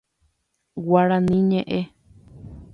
[0.85, 1.81] Guarani ñe'ẽ.